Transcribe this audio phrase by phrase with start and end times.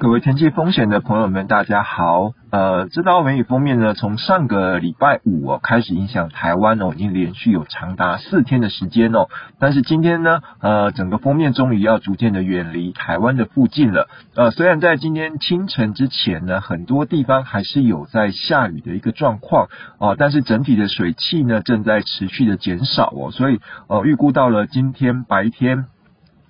[0.00, 2.32] 各位天气风险的朋友们，大家好。
[2.50, 9.28] 呃，这道梅雨封面呢，从上个礼拜五哦开始影响台湾哦，已经连续有长达四天的时间哦。
[9.58, 14.08] 但是今天呢，呃，整个封面终于要逐渐的远离台湾的附近了。
[14.34, 25.84] 呃，虽然在今天清晨之前呢，很多地方还是有在下雨的一个状况哦，但是整体的水汽呢正在持续的减少哦，所以呃，预估到了今天白天。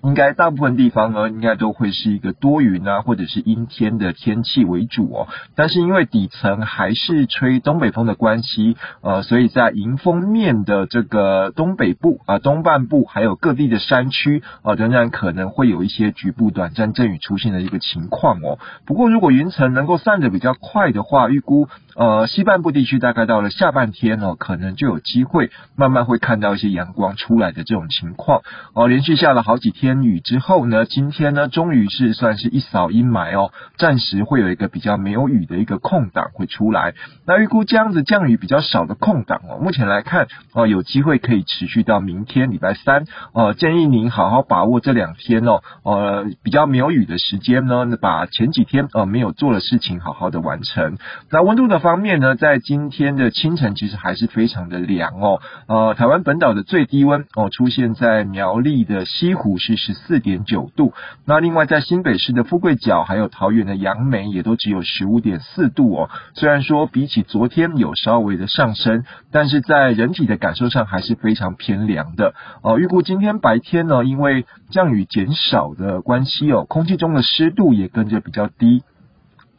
[0.03, 5.27] 应该大部分地方呢，应该都会是一个多云啊，或者是阴天的天气为主哦。
[5.55, 18.57] 但是因为底层还是吹东北风的关系，呃，所以在迎风面的这个东北部啊、东半部，还有各地的山区啊、呃，仍然可能会有一些局部短暂阵雨出现的一个情况哦。
[18.87, 28.41] 不过如果云层能够散得比较快的话，预估呃西半部地区大概到了下半天哦，可能就有机会慢慢会看到一些阳光出来的这种情况
[28.73, 29.90] 哦、连续下了好几天。
[29.91, 36.93] 天雨之后呢，今天呢，终于是算是一扫阴霾哦，暂时会有一个比较没有雨的一个空档会出来。
[37.25, 43.03] 那预估这样子降雨比较少的空档哦，目前来看哦，有机会可以持续到明天礼拜三
[43.33, 43.53] 哦。
[43.53, 50.97] 建议您好好把握这两天哦，呃，比较没有雨的时间呢，把前几天呃没有做的事情好好的完成。
[51.29, 55.41] 那温度的方面呢，在今天的清晨其实还是非常的凉哦。
[55.67, 59.80] 呃，台湾本岛的最低温哦，出现在苗栗的西湖是。
[59.81, 60.93] 十四点九度，
[61.25, 66.09] 那另外在新北市的富贵角，还有桃园的杨梅，也都只有十五点四度哦。
[66.35, 72.77] 虽然说比起昨天有稍微的上升，但是在人体的感受上还是非常偏凉的哦。
[72.77, 78.83] 预估今天白天呢，因为降雨减少的关系哦，空气中的湿度也跟着比较低。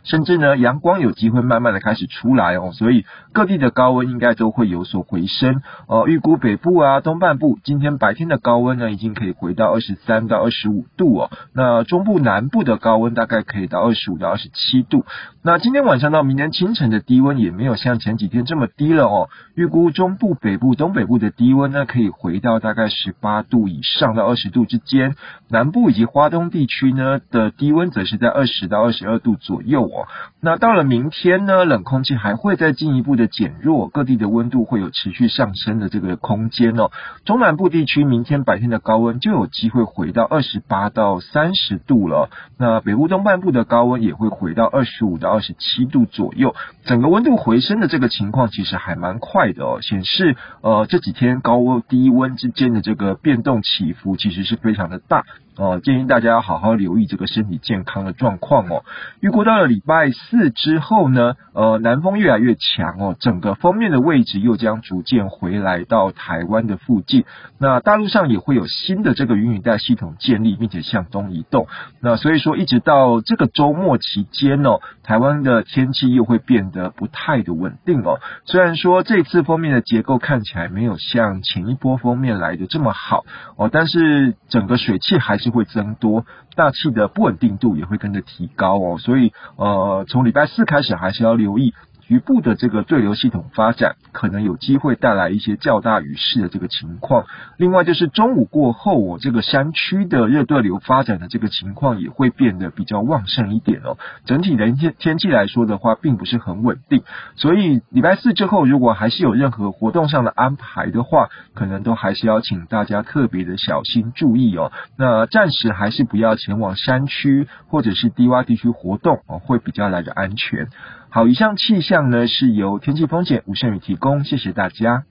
[0.05, 6.09] 甚至呢，阳光有机会慢慢的开始出来哦，所以各地的高温应该都会有所回升哦。
[6.09, 11.31] 预估北部啊、东半部今天白天的高温呢，已经可以回到二十三到二十五度哦。
[11.53, 15.05] 那中部、南部的高温大概可以到二十五到二十七度。
[15.45, 19.29] 那今天晚上到明天清晨的低温也没有像前几天这么低了哦。
[19.55, 25.15] 预估中部、北部、东北部的低温呢，可以回到大概十八度以上到二十度之间。
[25.49, 29.92] 南部以及花东地区呢的低温则是在二十到二十二度左右。
[30.41, 36.91] 那到了明天呢，冷空气还会再进一步的减弱，各地的温度会有持续上升的这个空间哦。
[37.25, 42.31] 中南部地区明天白天的高温就有机会回到二十八到三十度了。
[42.59, 46.55] 那北部东半部的高温也会回到二十五到二十七度左右。
[46.85, 55.25] 整个温度回升的这个情况其实还蛮快的哦，显示呃这几天高温低温之间的这个变动起伏其实是非常的大。
[55.57, 58.85] 哦，建议大家要好好留意这个身体健康的状况哦。
[59.21, 67.27] 预估到了礼拜四之后呢，呃，南风越来越强哦，整个锋面的位置又将逐渐回来到台湾的附近。
[67.59, 71.67] 那大陆上也会有新的这个云雨带系统建立，并且向东移动。
[72.01, 78.21] 那所以说，一直到这个周末期间哦，台湾的天气又会变得不太的稳定哦。
[78.47, 83.27] 虽然说这次锋面的结构看起来没有像前一波锋面来的这么好
[83.59, 85.42] 哦，但是整个水汽还。
[85.43, 91.75] 就会增多，大气的不稳定度也会跟着提高哦，所以呃，从礼拜四开始还是要留意。
[92.13, 97.25] 局部的这个对流系统发展，可能有机会带来一些较大雨势的这个情况。
[97.57, 103.97] 另外就是中午过后，我这个山区的热对流发展的这个情况也会变得比较旺盛一点哦。
[104.27, 107.03] 整体的天天气来说的话，并不是很稳定。
[107.37, 114.71] 所以礼拜四之后，如果还是有任何活动上的安排的话，可能都还是要请大家特别的小心注意哦。
[114.99, 120.69] 那暂时还是不要前往山区或者是低洼地区活动哦，会比较来的安全。
[121.15, 125.05] 好，以上气象呢是由天气风险吴胜宇提供，谢谢大家。